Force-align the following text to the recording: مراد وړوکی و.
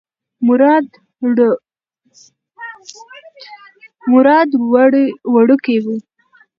مراد 4.11 4.49
وړوکی 5.33 5.77
و. 5.83 5.85